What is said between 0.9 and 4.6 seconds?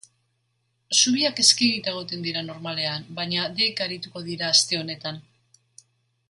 Zubiak eskegita egoten dira normalean baina deika arituko dira